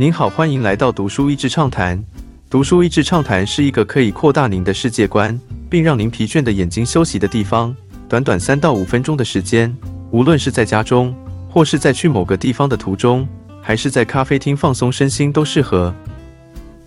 [0.00, 2.02] 您好，欢迎来到读书益智畅谈。
[2.48, 5.38] 读书益智畅谈是一个可以扩大您的世界观，
[5.68, 7.76] 并让您疲倦的眼睛休息的地方。
[8.08, 9.76] 短短三到五分钟的时间，
[10.10, 11.14] 无论是在家中，
[11.50, 13.28] 或是在去某个地方的途中，
[13.60, 15.94] 还是在咖啡厅放松身心，都适合。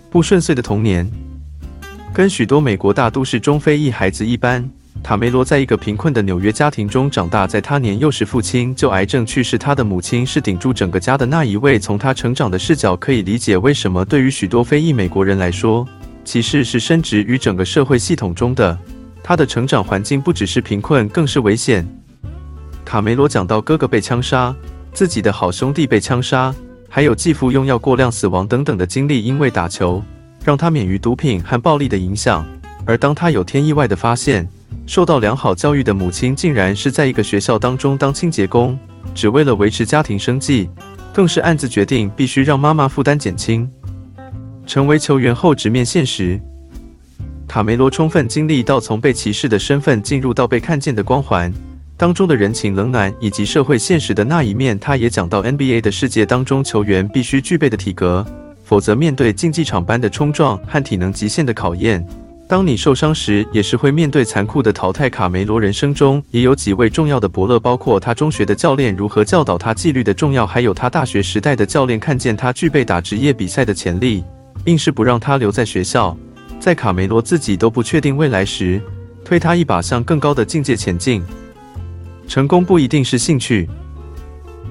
[0.09, 1.07] 不顺遂的童年，
[2.11, 4.67] 跟许多美国大都市中非裔孩子一般。
[5.01, 9.57] 塔梅罗在一个贫困的纽约家庭中长大，在他年幼时，父亲就癌症去世。
[9.57, 11.77] 他的母亲是顶住整个家的那一位。
[11.77, 15.85] 从他成长的视角，可以理解为什么对于许多非裔美国人来说，
[16.23, 18.77] 歧视是深植于整个社会系统中的。
[19.21, 21.85] 他的成长环境不只是贫困，更是危险。
[22.85, 24.55] 卡梅罗讲到哥哥被枪杀，
[24.93, 26.53] 自己的好兄弟被枪杀，
[26.87, 29.21] 还有继父用药过量死亡等等的经历。
[29.21, 30.01] 因为打球，
[30.45, 32.45] 让他免于毒品和暴力的影响。
[32.85, 34.47] 而当他有天意外的发现，
[34.85, 38.77] 受到良好教育的母亲，竟然是在一个学校当中当清洁工，
[39.15, 40.69] 只为了维持家庭生计，
[41.13, 43.69] 更是暗自决定必须让妈妈负担减轻。
[44.65, 46.39] 成为球员后直面现实，
[47.47, 51.53] 卡梅罗充分经历到从被歧视的身份进入到被看见的光环
[51.97, 54.77] 当中的人情冷暖以及社会现实的那一面。
[54.79, 58.25] 他也讲到 NBA 的世界当中，球员必须具备的体格，
[58.63, 62.05] 否则面对竞技场般的冲撞和体能极限的考验。
[62.53, 65.09] 当你受伤时，也是会面对残酷的淘汰。
[65.09, 74.23] 卡梅罗人生中也有几位重要的伯乐，包括他中学的教练如何教导他纪律的重要，还有他大学时代的教练看见他具备打职业比赛的潜力，
[74.65, 76.15] 硬是不让他留在学校。
[76.59, 78.79] 在卡梅罗自己都不确定未来时，
[79.25, 81.23] 推他一把向更高的境界前进。
[82.27, 83.67] 成功不一定是兴趣。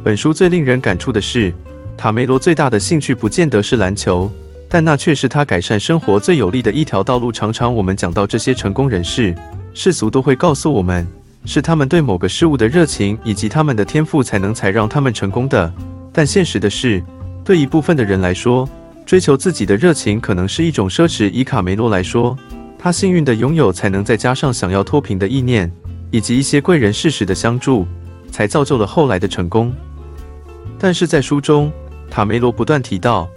[0.04, 1.52] 本书最令人感触的是，
[1.96, 4.30] 卡梅罗最大的兴趣不见得是篮球。
[4.72, 7.30] 但那却是他改善生活最有力的一条道路。
[7.30, 9.34] 常常我们讲到这些成功人士，
[9.74, 11.06] 世俗都会告诉我们，
[11.44, 15.70] 是他们对某个事物的热情以及他们的天赋才能才让他们成功的。
[16.10, 17.04] 但现实的是，
[17.44, 18.66] 对一部分的人来说，
[19.04, 21.30] 追求自己的热情可能是一种奢侈。
[21.30, 22.34] 以卡梅罗来说，
[22.78, 25.70] 他幸运的拥有才能再加上想要脱贫的意念，
[26.10, 27.86] 以及一些贵人适时的相助，
[28.30, 29.70] 才造就了后来的成功。
[30.78, 31.70] 但是在书中，
[32.10, 33.28] 卡梅罗不断提到。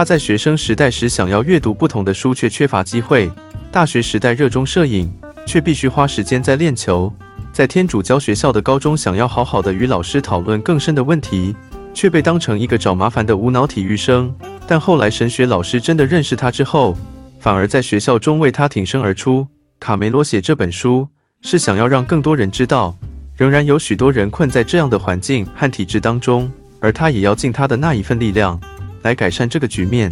[0.00, 3.28] 他在学生时代时想要阅读不同的书，却缺乏机会；
[3.70, 5.12] 大学时代热衷摄影，
[5.44, 7.12] 却必须花时间在练球；
[7.52, 11.54] 在天主教学校的高中，想要好好的与老师讨论更深的问题，
[11.92, 14.34] 却被当成一个找麻烦的无脑体育生。
[14.66, 16.96] 但后来神学老师真的认识他之后，
[17.38, 19.46] 反而在学校中为他挺身而出。
[19.78, 21.06] 卡梅罗写这本书，
[21.42, 22.96] 是想要让更多人知道，
[23.36, 26.50] 仍然有许多人困在这样的环境和体制当中，
[26.80, 28.58] 而他也要尽他的那一份力量。
[29.02, 30.10] 来改善这个局面，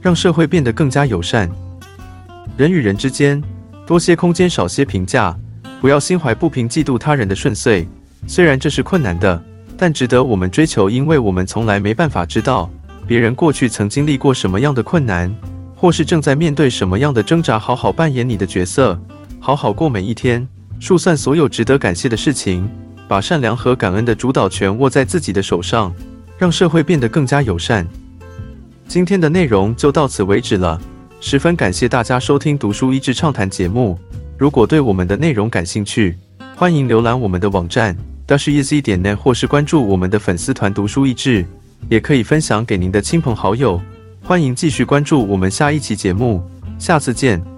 [0.00, 1.50] 让社会变得更加友善。
[2.56, 3.42] 人与人之间
[3.86, 5.36] 多些空间，少些评价，
[5.80, 7.86] 不要心怀不平，嫉妒他人的顺遂。
[8.26, 9.42] 虽然这是困难的，
[9.76, 12.68] 但值得我们追求，因为我们从来没办法知道
[13.06, 15.32] 别人过去曾经历过什么样的困难，
[15.76, 17.58] 或是正在面对什么样的挣扎。
[17.58, 19.00] 好好扮演你的角色，
[19.38, 20.46] 好好过每一天，
[20.80, 22.68] 数算所有值得感谢的事情，
[23.06, 25.94] 把善良和感恩的主导权握在自己的手上。
[26.38, 27.86] 让社会变得更加友善。
[28.86, 30.80] 今天的内容就到此为止了，
[31.20, 33.98] 十分感谢大家收听《读书益智畅谈》节目。
[34.38, 36.16] 如果对我们的内容感兴趣，
[36.56, 41.44] 欢迎浏览我们的网站 dashiz 点 net，或是关注我们的粉丝团“读书益智”，
[41.90, 43.80] 也可以分享给您的亲朋好友。
[44.22, 46.42] 欢迎继续关注我们下一期节目，
[46.78, 47.57] 下次见。